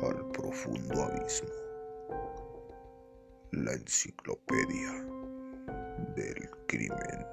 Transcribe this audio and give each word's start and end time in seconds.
al 0.00 0.30
profundo 0.30 1.02
abismo. 1.02 1.48
La 3.50 3.72
enciclopedia 3.72 4.92
del 6.14 6.48
crimen. 6.68 7.26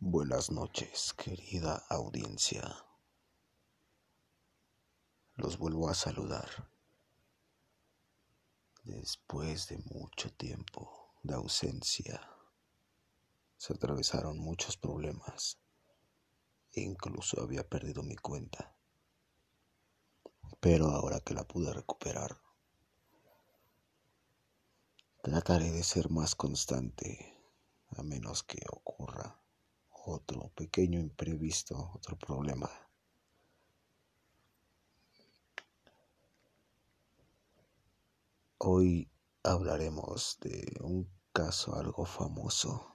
Buenas 0.00 0.50
noches, 0.50 1.14
querida 1.14 1.82
audiencia. 1.88 2.62
Los 5.36 5.56
vuelvo 5.56 5.88
a 5.88 5.94
saludar. 5.94 6.68
Después 8.84 9.66
de 9.68 9.78
mucho 9.78 10.30
tiempo 10.34 11.14
de 11.22 11.36
ausencia, 11.36 12.20
se 13.60 13.74
atravesaron 13.74 14.38
muchos 14.38 14.78
problemas 14.78 15.60
e 16.72 16.80
incluso 16.80 17.42
había 17.42 17.68
perdido 17.68 18.02
mi 18.02 18.16
cuenta. 18.16 18.74
Pero 20.60 20.88
ahora 20.88 21.20
que 21.20 21.34
la 21.34 21.46
pude 21.46 21.70
recuperar, 21.70 22.40
trataré 25.22 25.70
de 25.72 25.82
ser 25.82 26.08
más 26.08 26.34
constante 26.34 27.36
a 27.90 28.02
menos 28.02 28.42
que 28.42 28.64
ocurra 28.72 29.42
otro 29.90 30.48
pequeño 30.54 30.98
imprevisto, 30.98 31.90
otro 31.94 32.16
problema. 32.16 32.70
Hoy 38.56 39.10
hablaremos 39.42 40.38
de 40.40 40.78
un 40.80 41.10
caso 41.34 41.76
algo 41.76 42.06
famoso 42.06 42.89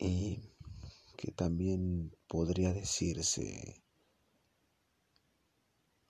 y 0.00 0.40
que 1.16 1.30
también 1.30 2.16
podría 2.26 2.72
decirse 2.72 3.84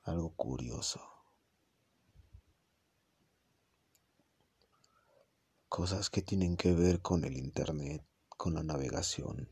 algo 0.05 0.31
curioso. 0.37 1.01
Cosas 5.69 6.09
que 6.09 6.23
tienen 6.23 6.57
que 6.57 6.73
ver 6.73 7.03
con 7.03 7.25
el 7.25 7.37
Internet, 7.37 8.05
con 8.29 8.55
la 8.55 8.63
navegación. 8.63 9.51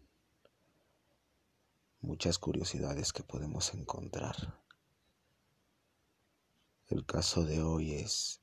Muchas 2.01 2.39
curiosidades 2.39 3.13
que 3.13 3.25
podemos 3.25 3.75
encontrar. 3.75 4.63
El 6.87 7.05
caso 7.05 7.45
de 7.45 7.61
hoy 7.61 7.95
es 7.95 8.41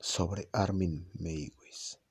sobre 0.00 0.48
Armin 0.52 1.10
Meiwis. 1.14 2.01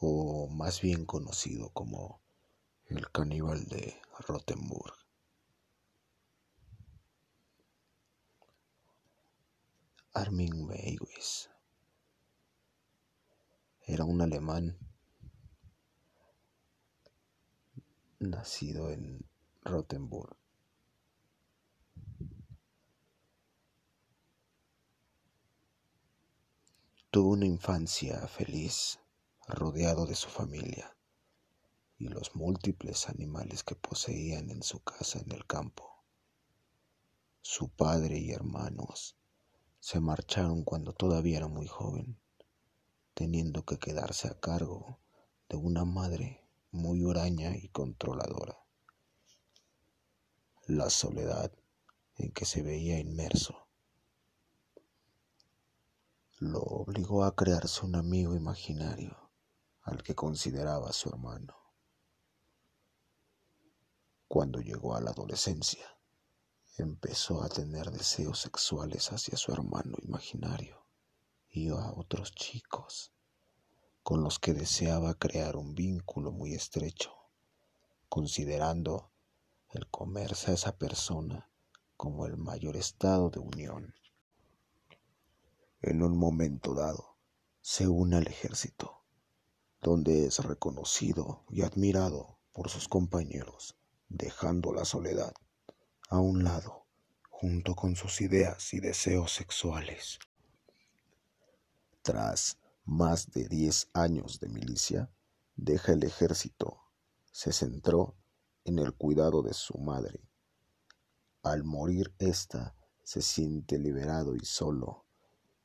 O 0.00 0.48
más 0.48 0.80
bien 0.80 1.04
conocido 1.04 1.70
como 1.70 2.20
el 2.86 3.10
caníbal 3.10 3.66
de 3.66 4.00
Rottenburg. 4.20 4.94
Armin 10.14 10.66
Meiwes 10.66 11.50
era 13.86 14.04
un 14.04 14.20
alemán 14.20 14.78
nacido 18.18 18.90
en 18.90 19.24
Rottenburg. 19.62 20.36
Tuvo 27.10 27.30
una 27.30 27.46
infancia 27.46 28.26
feliz 28.28 28.98
rodeado 29.48 30.04
de 30.04 30.14
su 30.14 30.28
familia 30.28 30.94
y 31.96 32.08
los 32.08 32.36
múltiples 32.36 33.08
animales 33.08 33.64
que 33.64 33.74
poseían 33.74 34.50
en 34.50 34.62
su 34.62 34.80
casa 34.80 35.18
en 35.18 35.32
el 35.32 35.46
campo. 35.46 36.04
Su 37.40 37.70
padre 37.70 38.18
y 38.18 38.30
hermanos 38.30 39.16
se 39.80 40.00
marcharon 40.00 40.64
cuando 40.64 40.92
todavía 40.92 41.38
era 41.38 41.48
muy 41.48 41.66
joven, 41.66 42.20
teniendo 43.14 43.64
que 43.64 43.78
quedarse 43.78 44.28
a 44.28 44.38
cargo 44.38 45.00
de 45.48 45.56
una 45.56 45.84
madre 45.84 46.46
muy 46.70 47.02
huraña 47.02 47.56
y 47.56 47.68
controladora. 47.68 48.58
La 50.66 50.90
soledad 50.90 51.50
en 52.16 52.32
que 52.32 52.44
se 52.44 52.62
veía 52.62 53.00
inmerso 53.00 53.66
lo 56.38 56.60
obligó 56.60 57.24
a 57.24 57.34
crearse 57.34 57.84
un 57.84 57.96
amigo 57.96 58.36
imaginario 58.36 59.27
al 59.88 60.02
que 60.02 60.14
consideraba 60.14 60.92
su 60.92 61.08
hermano. 61.08 61.56
Cuando 64.28 64.60
llegó 64.60 64.94
a 64.94 65.00
la 65.00 65.12
adolescencia, 65.12 65.86
empezó 66.76 67.42
a 67.42 67.48
tener 67.48 67.90
deseos 67.90 68.38
sexuales 68.38 69.10
hacia 69.12 69.38
su 69.38 69.50
hermano 69.50 69.96
imaginario 70.02 70.86
y 71.48 71.70
a 71.70 71.92
otros 71.92 72.32
chicos 72.32 73.12
con 74.02 74.22
los 74.22 74.38
que 74.38 74.52
deseaba 74.52 75.14
crear 75.14 75.56
un 75.56 75.74
vínculo 75.74 76.32
muy 76.32 76.54
estrecho, 76.54 77.14
considerando 78.08 79.10
el 79.70 79.88
comerse 79.88 80.50
a 80.50 80.54
esa 80.54 80.76
persona 80.76 81.50
como 81.96 82.26
el 82.26 82.36
mayor 82.36 82.76
estado 82.76 83.30
de 83.30 83.40
unión. 83.40 83.94
En 85.80 86.02
un 86.02 86.16
momento 86.16 86.74
dado, 86.74 87.16
se 87.60 87.88
une 87.88 88.16
al 88.16 88.26
ejército 88.26 88.97
donde 89.80 90.26
es 90.26 90.38
reconocido 90.44 91.44
y 91.50 91.62
admirado 91.62 92.38
por 92.52 92.68
sus 92.68 92.88
compañeros, 92.88 93.76
dejando 94.08 94.72
la 94.72 94.84
soledad 94.84 95.32
a 96.08 96.18
un 96.18 96.44
lado 96.44 96.86
junto 97.28 97.76
con 97.76 97.94
sus 97.94 98.20
ideas 98.20 98.74
y 98.74 98.80
deseos 98.80 99.32
sexuales. 99.32 100.18
Tras 102.02 102.58
más 102.84 103.30
de 103.30 103.48
diez 103.48 103.88
años 103.92 104.40
de 104.40 104.48
milicia, 104.48 105.10
deja 105.54 105.92
el 105.92 106.02
ejército, 106.02 106.80
se 107.30 107.52
centró 107.52 108.16
en 108.64 108.78
el 108.78 108.94
cuidado 108.94 109.42
de 109.42 109.54
su 109.54 109.78
madre. 109.78 110.20
Al 111.42 111.64
morir 111.64 112.14
ésta, 112.18 112.74
se 113.04 113.22
siente 113.22 113.78
liberado 113.78 114.34
y 114.34 114.44
solo, 114.44 115.04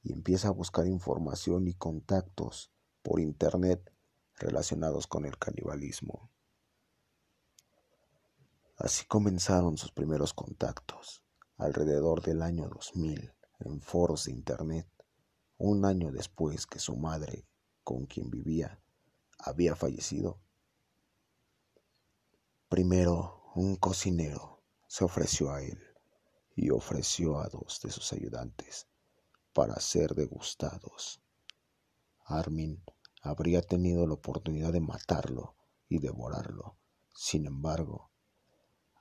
y 0.04 0.14
empieza 0.14 0.50
a 0.50 0.52
buscar 0.52 0.86
información 0.86 1.68
y 1.68 1.74
contactos 1.74 2.72
por 3.02 3.20
internet 3.20 3.93
relacionados 4.38 5.08
con 5.08 5.26
el 5.26 5.38
canibalismo. 5.38 6.32
Así 8.78 9.06
comenzaron 9.06 9.78
sus 9.78 9.92
primeros 9.92 10.34
contactos, 10.34 11.24
alrededor 11.58 12.22
del 12.22 12.42
año 12.42 12.68
2000, 12.70 13.34
en 13.60 13.82
foros 13.82 14.26
de 14.26 14.32
Internet, 14.32 14.88
un 15.58 15.86
año 15.86 16.12
después 16.12 16.66
que 16.66 16.80
su 16.80 16.96
madre, 16.96 17.48
con 17.84 18.06
quien 18.06 18.30
vivía, 18.30 18.82
había 19.38 19.76
fallecido. 19.76 20.42
Primero, 22.68 23.52
un 23.56 23.76
cocinero 23.76 24.64
se 24.88 25.04
ofreció 25.04 25.52
a 25.52 25.62
él 25.62 25.80
y 26.56 26.70
ofreció 26.70 27.40
a 27.40 27.48
dos 27.48 27.80
de 27.82 27.92
sus 27.92 28.12
ayudantes 28.14 28.88
para 29.54 29.80
ser 29.80 30.16
degustados. 30.16 31.22
Armin 32.26 32.84
habría 33.24 33.62
tenido 33.62 34.06
la 34.06 34.16
oportunidad 34.16 34.74
de 34.74 34.82
matarlo 34.82 35.56
y 35.88 36.00
devorarlo. 36.00 36.78
Sin 37.16 37.46
embargo, 37.46 38.12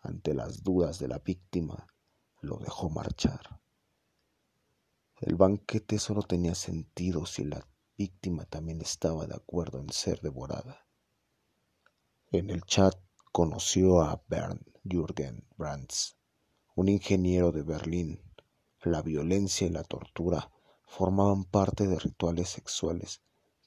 ante 0.01 0.33
las 0.33 0.63
dudas 0.63 1.01
de 1.01 1.09
la 1.09 1.19
víctima, 1.19 1.89
lo 2.41 2.59
dejó 2.59 2.89
marchar. 2.89 3.61
El 5.21 5.35
banquete 5.35 5.99
solo 5.99 6.23
tenía 6.23 6.55
sentido 6.55 7.27
si 7.27 7.45
la 7.45 7.67
víctima 7.99 8.45
también 8.45 8.81
estaba 8.81 9.27
de 9.27 9.35
acuerdo 9.35 9.81
en 9.81 9.91
ser 9.91 10.21
devorada. 10.21 10.87
En 12.31 12.51
el 12.51 12.63
chat 12.63 12.95
conoció 13.33 14.03
a 14.03 14.23
Bernd 14.29 14.63
Jürgen 14.85 15.45
Brands, 15.57 16.17
un 16.77 16.89
ingeniero 16.89 17.51
de 17.51 17.63
Berlín. 17.63 18.23
La 18.83 19.03
violencia 19.03 19.67
y 19.67 19.71
la 19.71 19.83
tortura 19.85 20.51
formaban 20.85 21.45
parte 21.45 21.87
de 21.87 21.99
rituales 21.99 22.49
sexuales 22.49 23.21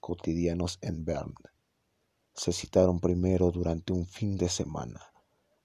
cotidianos 0.06 0.78
en 0.82 1.04
Bern. 1.04 1.34
Se 2.36 2.54
citaron 2.54 3.00
primero 3.00 3.50
durante 3.50 3.92
un 3.92 4.06
fin 4.06 4.38
de 4.38 4.50
semana, 4.50 5.02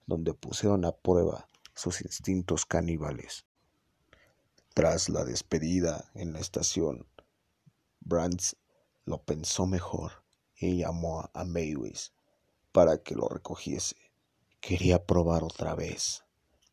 donde 0.07 0.33
pusieron 0.33 0.83
a 0.83 0.93
prueba 0.93 1.47
sus 1.75 2.01
instintos 2.01 2.65
caníbales. 2.65 3.45
Tras 4.73 5.09
la 5.09 5.25
despedida 5.25 6.09
en 6.15 6.33
la 6.33 6.39
estación, 6.39 7.07
Brands 7.99 8.57
lo 9.05 9.21
pensó 9.21 9.67
mejor 9.67 10.23
y 10.57 10.77
llamó 10.77 11.29
a 11.35 11.45
Maywis 11.45 12.11
para 12.71 12.97
que 13.03 13.13
lo 13.13 13.29
recogiese. 13.29 13.97
Quería 14.59 15.05
probar 15.05 15.43
otra 15.43 15.75
vez. 15.75 16.23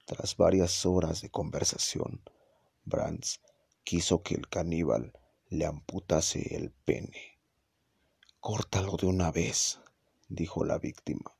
Tras 0.06 0.38
varias 0.38 0.87
horas 0.87 1.21
de 1.21 1.29
conversación, 1.29 2.23
Brands 2.87 3.43
quiso 3.85 4.23
que 4.23 4.37
el 4.37 4.49
caníbal 4.49 5.12
le 5.50 5.67
amputase 5.67 6.56
el 6.56 6.71
pene. 6.71 7.38
Córtalo 8.40 8.96
de 8.96 9.06
una 9.08 9.32
vez, 9.32 9.81
dijo 10.29 10.64
la 10.64 10.79
víctima. 10.79 11.37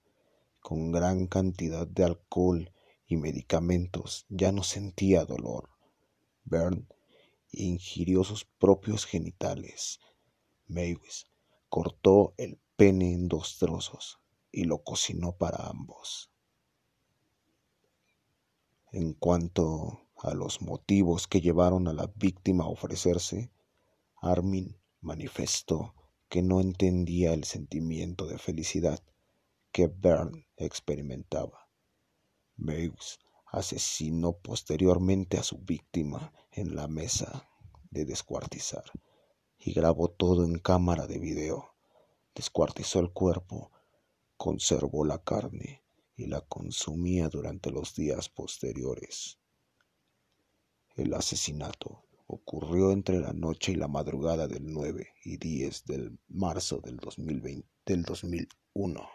Con 0.61 0.91
gran 0.91 1.29
cantidad 1.29 1.87
de 1.87 2.03
alcohol 2.03 2.73
y 3.07 3.17
medicamentos 3.17 4.27
ya 4.29 4.51
no 4.51 4.65
sentía 4.65 5.25
dolor. 5.25 5.71
Bern 6.45 6.89
ingirió 7.53 8.25
sus 8.25 8.45
propios 8.45 9.07
genitales. 9.07 10.01
Mewis 10.67 11.29
cortó 11.69 12.35
el 12.37 12.59
pene 12.75 13.15
en 13.15 13.29
dos 13.29 13.59
trozos 13.59 14.19
y 14.51 14.65
lo 14.65 14.83
cocinó 14.83 15.37
para 15.37 15.69
ambos. 15.69 16.33
En 18.91 19.13
cuanto 19.13 20.01
a 20.17 20.35
los 20.35 20.61
motivos 20.63 21.29
que 21.29 21.41
llevaron 21.41 21.87
a 21.87 21.93
la 21.93 22.11
víctima 22.17 22.65
a 22.65 22.69
ofrecerse, 22.69 23.53
Armin 24.17 24.77
manifestó 25.01 25.95
que 26.29 26.43
no 26.43 26.61
entendía 26.61 27.33
el 27.33 27.45
sentimiento 27.45 28.27
de 28.27 28.39
felicidad 28.39 29.03
que 29.73 29.87
Bern 29.87 30.47
experimentaba. 30.57 31.69
Meigs 32.57 33.19
asesinó 33.47 34.33
posteriormente 34.39 35.39
a 35.39 35.43
su 35.43 35.59
víctima 35.59 36.33
en 36.53 36.77
la 36.77 36.87
mesa 36.89 37.49
de 37.91 38.05
descuartizar 38.05 38.85
y 39.59 39.73
grabó 39.73 40.09
todo 40.09 40.45
en 40.45 40.59
cámara 40.59 41.07
de 41.07 41.19
video. 41.19 41.75
Descuartizó 42.35 43.01
el 43.01 43.11
cuerpo, 43.13 43.71
conservó 44.37 45.05
la 45.05 45.23
carne 45.23 45.83
y 46.15 46.27
la 46.27 46.41
consumía 46.43 47.29
durante 47.29 47.71
los 47.71 47.95
días 47.95 48.29
posteriores. 48.29 49.39
El 50.97 51.15
asesinato 51.15 52.08
ocurrió 52.29 52.93
entre 52.93 53.21
la 53.21 53.33
noche 53.33 53.73
y 53.73 53.75
la 53.75 53.89
madrugada 53.89 54.47
del 54.47 54.71
9 54.71 55.09
y 55.25 55.39
10 55.39 55.85
de 55.87 56.13
marzo 56.29 56.79
del, 56.81 56.99
2020, 56.99 57.67
del 57.87 58.03
2001. 58.03 59.09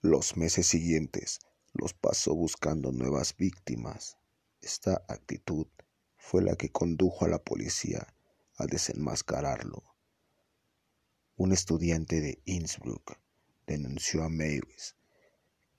Los 0.00 0.38
meses 0.38 0.66
siguientes 0.66 1.40
los 1.74 1.92
pasó 1.92 2.34
buscando 2.34 2.92
nuevas 2.92 3.36
víctimas. 3.36 4.16
Esta 4.62 5.04
actitud 5.06 5.66
fue 6.16 6.42
la 6.42 6.56
que 6.56 6.72
condujo 6.72 7.26
a 7.26 7.28
la 7.28 7.44
policía 7.44 8.14
a 8.56 8.64
desenmascararlo. 8.64 9.84
Un 11.36 11.52
estudiante 11.52 12.22
de 12.22 12.40
Innsbruck 12.46 13.18
denunció 13.66 14.24
a 14.24 14.30
Mewis, 14.30 14.96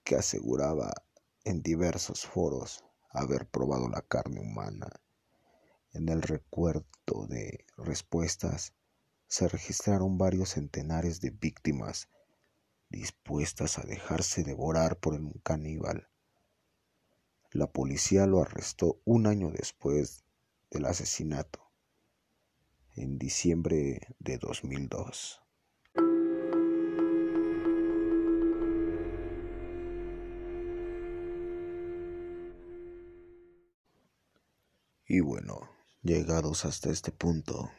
que 0.03 0.15
aseguraba 0.15 0.94
en 1.44 1.63
diversos 1.63 2.24
foros 2.24 2.83
haber 3.09 3.47
probado 3.47 3.89
la 3.89 4.01
carne 4.01 4.39
humana. 4.39 4.89
En 5.93 6.09
el 6.09 6.23
recuerdo 6.23 7.27
de 7.27 7.65
respuestas 7.77 8.73
se 9.27 9.47
registraron 9.47 10.17
varios 10.17 10.49
centenares 10.49 11.21
de 11.21 11.29
víctimas 11.29 12.09
dispuestas 12.89 13.77
a 13.77 13.83
dejarse 13.83 14.43
devorar 14.43 14.97
por 14.97 15.13
un 15.13 15.33
caníbal. 15.43 16.09
La 17.51 17.67
policía 17.67 18.25
lo 18.25 18.41
arrestó 18.41 19.01
un 19.05 19.27
año 19.27 19.51
después 19.51 20.23
del 20.71 20.85
asesinato, 20.85 21.71
en 22.95 23.19
diciembre 23.19 24.01
de 24.17 24.39
2002. 24.39 25.41
Y 35.05 35.19
bueno, 35.19 35.72
llegados 36.03 36.65
hasta 36.65 36.89
este 36.89 37.13
punto, 37.13 37.71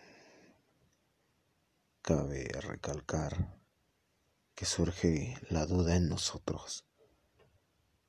cabe 2.01 2.49
recalcar 2.61 3.61
que 4.55 4.65
surge 4.65 5.37
la 5.51 5.67
duda 5.67 5.97
en 5.97 6.09
nosotros 6.09 6.87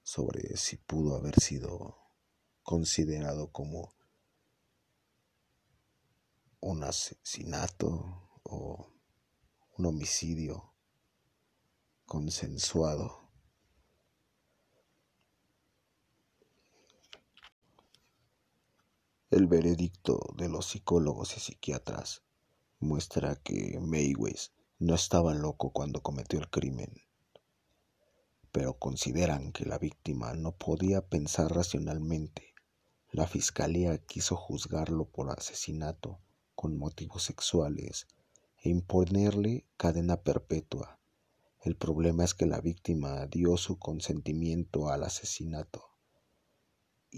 sobre 0.03 0.55
si 0.55 0.77
pudo 0.77 1.17
haber 1.17 1.37
sido 1.41 1.97
considerado 2.63 3.51
como 3.51 3.93
un 6.61 6.83
asesinato 6.83 8.39
o 8.43 8.93
un 9.77 9.85
homicidio 9.85 10.73
consensuado. 12.05 13.24
El 19.35 19.47
veredicto 19.47 20.33
de 20.37 20.47
los 20.47 20.65
psicólogos 20.67 21.35
y 21.35 21.41
psiquiatras 21.41 22.23
muestra 22.79 23.35
que 23.35 23.77
Mayweather 23.81 24.39
no 24.79 24.95
estaba 24.95 25.33
loco 25.33 25.71
cuando 25.71 26.01
cometió 26.01 26.39
el 26.39 26.49
crimen, 26.49 26.93
pero 28.53 28.79
consideran 28.79 29.51
que 29.51 29.65
la 29.65 29.77
víctima 29.77 30.35
no 30.35 30.53
podía 30.53 31.05
pensar 31.05 31.53
racionalmente. 31.53 32.53
La 33.11 33.27
fiscalía 33.27 33.97
quiso 33.97 34.37
juzgarlo 34.37 35.03
por 35.09 35.29
asesinato 35.29 36.21
con 36.55 36.77
motivos 36.77 37.23
sexuales 37.23 38.07
e 38.63 38.69
imponerle 38.69 39.65
cadena 39.75 40.23
perpetua. 40.23 40.97
El 41.61 41.75
problema 41.75 42.23
es 42.23 42.35
que 42.35 42.45
la 42.45 42.61
víctima 42.61 43.27
dio 43.27 43.57
su 43.57 43.79
consentimiento 43.79 44.87
al 44.87 45.03
asesinato. 45.03 45.94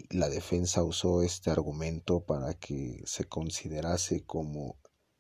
La 0.10 0.30
defensa 0.30 0.84
usó 0.84 1.24
este 1.24 1.50
argumento 1.50 2.20
para 2.20 2.54
que 2.54 3.02
se 3.06 3.26
considerase 3.26 4.24
como 4.24 4.78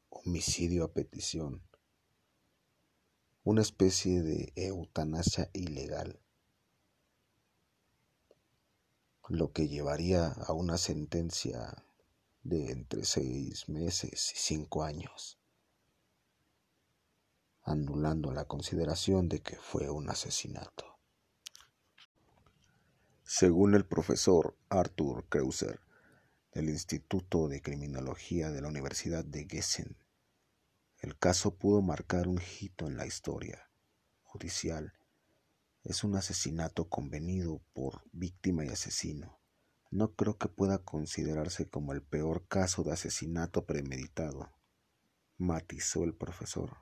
homicidio 0.10 0.84
a 0.84 0.94
petición. 0.94 1.64
Una 3.44 3.62
especie 3.62 4.22
de 4.22 4.54
eutanasia 4.56 5.50
ilegal, 5.54 6.20
lo 9.30 9.52
que 9.52 9.68
llevaría 9.68 10.28
a 10.28 10.54
una 10.54 10.78
sentencia 10.78 11.84
de 12.44 12.72
entre 12.72 13.04
seis 13.04 13.68
meses 13.70 14.32
y 14.34 14.38
cinco 14.38 14.84
años, 14.84 15.40
anulando 17.64 18.32
la 18.32 18.46
consideración 18.46 19.28
de 19.28 19.42
que 19.42 19.56
fue 19.56 19.90
un 19.90 20.10
asesinato. 20.10 20.97
Según 23.30 23.76
el 23.76 23.86
profesor 23.86 24.56
Arthur 24.70 25.28
Kreuser 25.28 25.82
del 26.54 26.70
Instituto 26.70 27.50
de 27.50 27.62
Criminología 27.62 28.52
de 28.52 28.62
la 28.62 28.70
Universidad 28.70 29.26
de 29.26 29.46
Gießen, 29.46 29.98
el 31.00 31.20
caso 31.20 31.58
pudo 31.58 31.82
marcar 31.82 32.30
un 32.30 32.40
hito 32.40 32.88
en 32.88 32.96
la 32.96 33.06
historia 33.06 33.70
judicial. 34.24 34.94
Es 35.84 36.06
un 36.06 36.16
asesinato 36.16 36.88
convenido 36.88 37.62
por 37.74 38.02
víctima 38.14 38.64
y 38.64 38.70
asesino. 38.70 39.42
No 39.92 40.14
creo 40.16 40.38
que 40.38 40.48
pueda 40.48 40.78
considerarse 40.78 41.70
como 41.70 41.92
el 41.92 42.02
peor 42.02 42.48
caso 42.48 42.86
de 42.86 42.94
asesinato 42.94 43.66
premeditado, 43.66 44.54
matizó 45.38 46.06
el 46.06 46.16
profesor. 46.16 46.78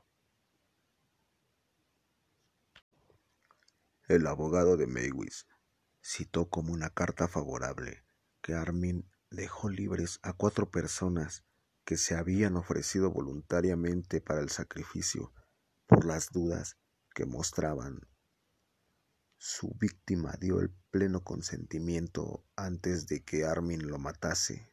El 4.07 4.27
abogado 4.27 4.77
de 4.77 4.85
Maywis 4.85 5.47
citó 6.07 6.49
como 6.51 6.71
una 6.71 6.91
carta 6.91 7.27
favorable 7.27 8.03
que 8.43 8.53
Armin 8.53 9.09
dejó 9.31 9.69
libres 9.69 10.19
a 10.21 10.33
cuatro 10.33 10.69
personas 10.69 11.43
que 11.83 11.97
se 11.97 12.15
habían 12.15 12.57
ofrecido 12.57 13.09
voluntariamente 13.09 14.21
para 14.21 14.41
el 14.41 14.49
sacrificio 14.49 15.33
por 15.87 16.05
las 16.05 16.29
dudas 16.31 16.77
que 17.15 17.25
mostraban. 17.25 18.07
Su 19.39 19.73
víctima 19.79 20.35
dio 20.39 20.59
el 20.59 20.69
pleno 20.91 21.23
consentimiento 21.23 22.45
antes 22.55 23.07
de 23.07 23.23
que 23.23 23.45
Armin 23.45 23.87
lo 23.87 23.97
matase. 23.97 24.71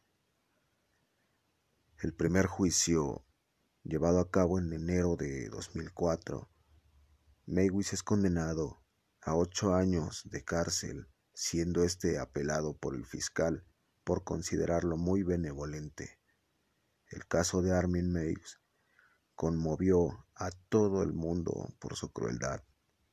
El 1.97 2.13
primer 2.13 2.45
juicio, 2.45 3.25
llevado 3.81 4.19
a 4.19 4.29
cabo 4.29 4.59
en 4.59 4.71
enero 4.71 5.15
de 5.15 5.49
2004, 5.49 6.47
Maywis 7.47 7.93
es 7.93 8.03
condenado 8.03 8.83
a 9.21 9.35
ocho 9.35 9.73
años 9.73 10.21
de 10.25 10.43
cárcel, 10.43 11.07
siendo 11.33 11.83
este 11.83 12.19
apelado 12.19 12.77
por 12.77 12.95
el 12.95 13.05
fiscal 13.05 13.65
por 14.03 14.23
considerarlo 14.23 14.97
muy 14.97 15.23
benevolente. 15.23 16.19
El 17.07 17.27
caso 17.27 17.61
de 17.61 17.71
Armin 17.71 18.11
Meigs 18.11 18.59
conmovió 19.35 20.25
a 20.35 20.51
todo 20.69 21.03
el 21.03 21.13
mundo 21.13 21.73
por 21.79 21.95
su 21.95 22.11
crueldad, 22.11 22.63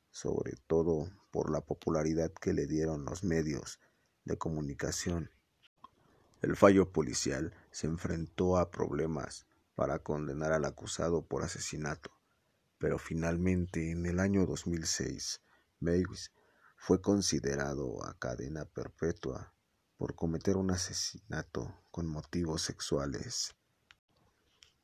sobre 0.09 0.53
todo 0.67 1.09
por 1.31 1.51
la 1.51 1.61
popularidad 1.61 2.31
que 2.33 2.53
le 2.53 2.67
dieron 2.67 3.05
los 3.05 3.23
medios 3.23 3.79
de 4.25 4.37
comunicación. 4.37 5.31
El 6.41 6.55
fallo 6.55 6.91
policial 6.91 7.55
se 7.71 7.87
enfrentó 7.87 8.57
a 8.57 8.71
problemas 8.71 9.45
para 9.75 9.99
condenar 9.99 10.51
al 10.51 10.65
acusado 10.65 11.25
por 11.25 11.43
asesinato, 11.43 12.11
pero 12.77 12.97
finalmente 12.97 13.91
en 13.91 14.05
el 14.05 14.19
año 14.19 14.45
2006 14.45 15.41
Meigs 15.79 16.31
fue 16.83 16.99
considerado 16.99 18.03
a 18.03 18.17
cadena 18.17 18.65
perpetua 18.65 19.53
por 19.97 20.15
cometer 20.15 20.57
un 20.57 20.71
asesinato 20.71 21.83
con 21.91 22.07
motivos 22.07 22.63
sexuales. 22.63 23.53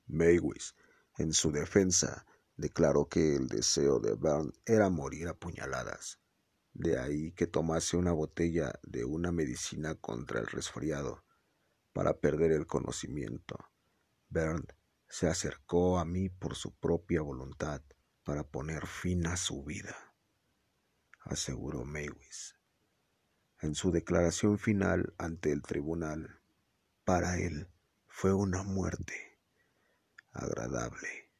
Maywis, 0.06 0.76
en 1.18 1.34
su 1.34 1.52
defensa, 1.52 2.28
declaró 2.56 3.10
que 3.10 3.36
el 3.36 3.48
deseo 3.48 4.00
de 4.00 4.14
Byrne 4.14 4.52
era 4.64 4.92
morir 4.92 5.28
a 5.28 5.34
puñaladas. 5.34 6.20
De 6.72 7.00
ahí 7.00 7.32
que 7.32 7.48
tomase 7.48 7.98
una 7.98 8.12
botella 8.12 8.80
de 8.84 9.04
una 9.04 9.32
medicina 9.32 9.96
contra 9.96 10.40
el 10.40 10.46
resfriado 10.46 11.24
para 11.94 12.20
perder 12.20 12.52
el 12.52 12.68
conocimiento. 12.68 13.58
Byrne 14.30 14.68
se 15.10 15.28
acercó 15.28 15.98
a 15.98 16.06
mí 16.06 16.30
por 16.30 16.54
su 16.54 16.76
propia 16.76 17.24
voluntad 17.24 17.82
para 18.24 18.44
poner 18.44 18.86
fin 18.86 19.26
a 19.26 19.36
su 19.36 19.64
vida, 19.64 20.07
aseguró 21.30 21.86
Maywis. 21.86 22.56
En 23.62 23.76
su 23.76 23.92
declaración 23.92 24.60
final 24.60 25.14
ante 25.18 25.52
el 25.52 25.62
tribunal, 25.62 26.40
para 27.04 27.38
él 27.38 27.68
fue 28.08 28.34
una 28.34 28.64
muerte 28.64 29.40
agradable, 30.32 31.32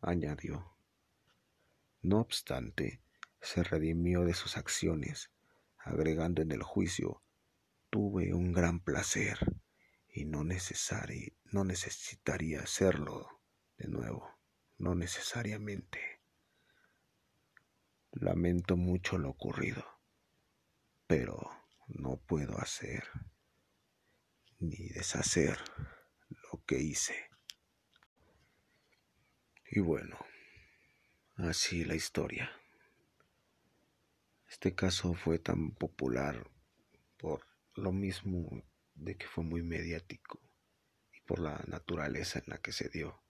añadió. 0.00 0.76
No 2.00 2.20
obstante, 2.20 3.02
se 3.40 3.62
redimió 3.62 4.24
de 4.24 4.34
sus 4.34 4.56
acciones, 4.56 5.30
agregando 5.78 6.40
en 6.42 6.52
el 6.52 6.62
juicio, 6.62 7.22
tuve 7.90 8.32
un 8.32 8.52
gran 8.52 8.80
placer 8.80 9.38
y 10.08 10.24
no, 10.24 10.44
no 10.44 11.64
necesitaría 11.64 12.60
hacerlo 12.60 13.40
de 13.76 13.88
nuevo, 13.88 14.30
no 14.78 14.94
necesariamente. 14.94 16.13
Lamento 18.20 18.76
mucho 18.76 19.18
lo 19.18 19.30
ocurrido, 19.30 19.84
pero 21.08 21.50
no 21.88 22.16
puedo 22.16 22.56
hacer 22.58 23.02
ni 24.60 24.88
deshacer 24.90 25.58
lo 26.28 26.62
que 26.64 26.78
hice. 26.78 27.28
Y 29.68 29.80
bueno, 29.80 30.16
así 31.34 31.84
la 31.84 31.96
historia. 31.96 32.52
Este 34.48 34.76
caso 34.76 35.14
fue 35.14 35.40
tan 35.40 35.72
popular 35.72 36.48
por 37.18 37.44
lo 37.74 37.90
mismo 37.90 38.62
de 38.94 39.16
que 39.16 39.26
fue 39.26 39.42
muy 39.42 39.64
mediático 39.64 40.40
y 41.12 41.20
por 41.22 41.40
la 41.40 41.64
naturaleza 41.66 42.38
en 42.38 42.44
la 42.46 42.58
que 42.58 42.70
se 42.70 42.88
dio, 42.88 43.20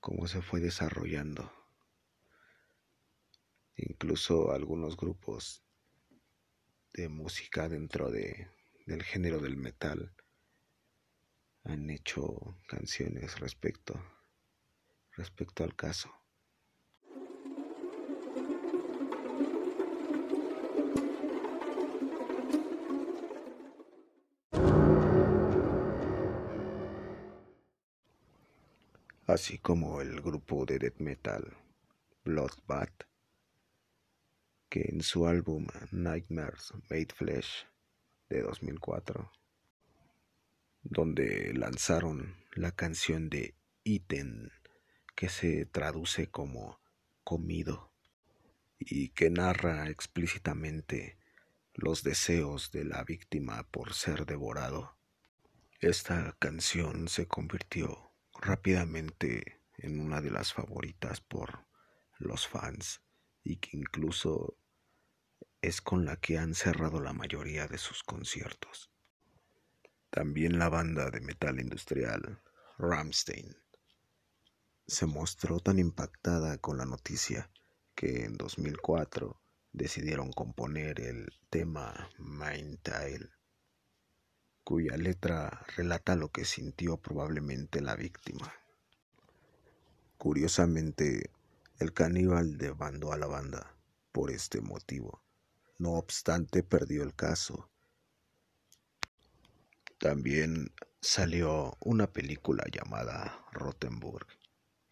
cómo 0.00 0.28
se 0.28 0.42
fue 0.42 0.60
desarrollando. 0.60 1.59
Incluso 3.88 4.52
algunos 4.52 4.96
grupos 4.96 5.62
de 6.92 7.08
música 7.08 7.68
dentro 7.68 8.10
de, 8.10 8.48
del 8.86 9.02
género 9.02 9.40
del 9.40 9.56
metal 9.56 10.14
han 11.64 11.88
hecho 11.90 12.56
canciones 12.68 13.38
respecto 13.40 14.00
respecto 15.16 15.64
al 15.64 15.74
caso. 15.74 16.10
Así 29.26 29.58
como 29.58 30.00
el 30.00 30.20
grupo 30.20 30.64
de 30.64 30.78
death 30.78 30.98
metal 30.98 31.56
Bloodbath, 32.24 33.09
que 34.70 34.82
en 34.88 35.02
su 35.02 35.26
álbum 35.26 35.66
Nightmares 35.90 36.72
Made 36.88 37.08
Flesh 37.14 37.66
de 38.28 38.42
2004, 38.42 39.32
donde 40.82 41.52
lanzaron 41.54 42.36
la 42.52 42.70
canción 42.70 43.28
de 43.28 43.56
Iten, 43.82 44.52
que 45.16 45.28
se 45.28 45.66
traduce 45.66 46.28
como 46.30 46.80
comido 47.24 47.92
y 48.78 49.08
que 49.10 49.28
narra 49.28 49.90
explícitamente 49.90 51.18
los 51.74 52.04
deseos 52.04 52.70
de 52.70 52.84
la 52.84 53.02
víctima 53.02 53.64
por 53.70 53.92
ser 53.92 54.24
devorado. 54.24 54.96
Esta 55.80 56.36
canción 56.38 57.08
se 57.08 57.26
convirtió 57.26 58.12
rápidamente 58.40 59.60
en 59.78 59.98
una 59.98 60.20
de 60.20 60.30
las 60.30 60.52
favoritas 60.52 61.20
por 61.20 61.66
los 62.18 62.46
fans 62.46 63.02
y 63.42 63.56
que 63.56 63.76
incluso 63.76 64.59
es 65.62 65.80
con 65.80 66.04
la 66.04 66.16
que 66.16 66.38
han 66.38 66.54
cerrado 66.54 67.00
la 67.00 67.12
mayoría 67.12 67.66
de 67.66 67.78
sus 67.78 68.02
conciertos. 68.02 68.90
También 70.10 70.58
la 70.58 70.68
banda 70.68 71.10
de 71.10 71.20
metal 71.20 71.60
industrial 71.60 72.40
Ramstein 72.78 73.56
se 74.86 75.06
mostró 75.06 75.60
tan 75.60 75.78
impactada 75.78 76.58
con 76.58 76.78
la 76.78 76.86
noticia 76.86 77.50
que 77.94 78.24
en 78.24 78.36
2004 78.36 79.40
decidieron 79.72 80.32
componer 80.32 81.00
el 81.00 81.32
tema 81.48 82.10
Mind 82.18 82.80
Tale, 82.82 83.28
cuya 84.64 84.96
letra 84.96 85.64
relata 85.76 86.16
lo 86.16 86.30
que 86.32 86.44
sintió 86.44 86.96
probablemente 86.96 87.80
la 87.80 87.94
víctima. 87.94 88.52
Curiosamente, 90.16 91.30
el 91.78 91.92
caníbal 91.92 92.58
demandó 92.58 93.12
a 93.12 93.18
la 93.18 93.26
banda 93.26 93.76
por 94.12 94.30
este 94.30 94.60
motivo. 94.60 95.22
No 95.80 95.92
obstante, 95.92 96.62
perdió 96.62 97.02
el 97.02 97.14
caso. 97.14 97.70
También 99.98 100.74
salió 101.00 101.74
una 101.80 102.12
película 102.12 102.66
llamada 102.70 103.46
Rottenburg 103.50 104.26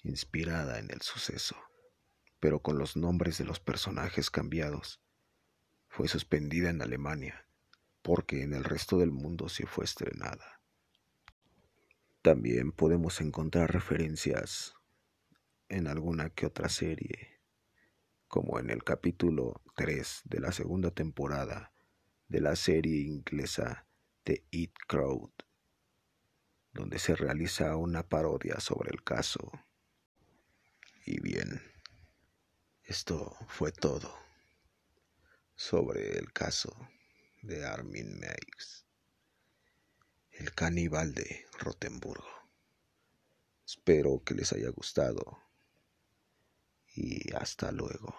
inspirada 0.02 0.78
en 0.78 0.90
el 0.90 1.02
suceso, 1.02 1.56
pero 2.40 2.62
con 2.62 2.78
los 2.78 2.96
nombres 2.96 3.36
de 3.36 3.44
los 3.44 3.60
personajes 3.60 4.30
cambiados. 4.30 5.02
Fue 5.88 6.08
suspendida 6.08 6.70
en 6.70 6.80
Alemania, 6.80 7.46
porque 8.00 8.42
en 8.42 8.54
el 8.54 8.64
resto 8.64 8.96
del 8.96 9.10
mundo 9.10 9.50
sí 9.50 9.64
fue 9.66 9.84
estrenada. 9.84 10.62
También 12.22 12.72
podemos 12.72 13.20
encontrar 13.20 13.74
referencias 13.74 14.72
en 15.68 15.86
alguna 15.86 16.30
que 16.30 16.46
otra 16.46 16.70
serie, 16.70 17.42
como 18.26 18.58
en 18.58 18.70
el 18.70 18.82
capítulo 18.84 19.60
3 19.78 20.22
de 20.24 20.40
la 20.40 20.50
segunda 20.50 20.90
temporada 20.90 21.72
de 22.26 22.40
la 22.40 22.56
serie 22.56 23.00
inglesa 23.02 23.86
The 24.24 24.44
It 24.50 24.74
Crowd, 24.88 25.30
donde 26.72 26.98
se 26.98 27.14
realiza 27.14 27.76
una 27.76 28.02
parodia 28.02 28.58
sobre 28.58 28.90
el 28.90 29.04
caso. 29.04 29.52
Y 31.06 31.20
bien, 31.20 31.62
esto 32.82 33.36
fue 33.46 33.70
todo 33.70 34.12
sobre 35.54 36.18
el 36.18 36.32
caso 36.32 36.76
de 37.42 37.64
Armin 37.64 38.18
Meigs, 38.18 38.84
el 40.32 40.52
caníbal 40.56 41.14
de 41.14 41.46
Rotenburgo. 41.56 42.26
Espero 43.64 44.24
que 44.24 44.34
les 44.34 44.52
haya 44.52 44.70
gustado 44.70 45.38
y 46.96 47.32
hasta 47.32 47.70
luego. 47.70 48.16